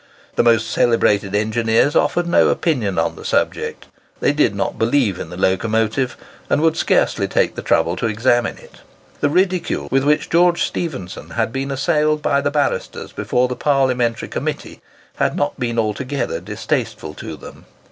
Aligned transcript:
The 0.35 0.41
most 0.41 0.67
celebrated 0.71 1.35
engineers 1.35 1.95
offered 1.95 2.25
no 2.25 2.47
opinion 2.49 2.97
on 2.97 3.15
the 3.15 3.23
subject. 3.23 3.85
They 4.19 4.33
did 4.33 4.55
not 4.55 4.79
believe 4.79 5.19
in 5.19 5.29
the 5.29 5.37
locomotive, 5.37 6.17
and 6.49 6.59
would 6.61 6.75
scarcely 6.75 7.27
take 7.27 7.53
the 7.53 7.61
trouble 7.61 7.95
to 7.97 8.07
examine 8.07 8.57
it. 8.57 8.77
The 9.19 9.29
ridicule 9.29 9.89
with 9.91 10.03
which 10.03 10.31
George 10.31 10.63
Stephenson 10.63 11.29
had 11.29 11.53
been 11.53 11.69
assailed 11.69 12.23
by 12.23 12.41
the 12.41 12.49
barristers 12.49 13.11
before 13.11 13.47
the 13.47 13.55
Parliamentary 13.55 14.27
Committee 14.29 14.81
had 15.17 15.35
not 15.37 15.59
been 15.59 15.77
altogether 15.77 16.39
distasteful 16.39 17.13
to 17.13 17.35
them. 17.37 17.65